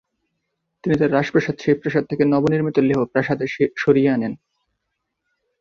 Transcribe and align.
তিনি 0.83 0.95
তার 0.99 1.13
রাজপ্রাসাদ 1.13 1.55
শে 1.63 1.71
প্রাসাদ 1.73 2.03
থেকে 2.11 2.23
নবনির্মিত 2.25 2.77
লেহ 2.87 2.99
প্রাসাদে 3.13 3.45
সরিয়ে 3.83 4.13
আনেন। 4.15 4.33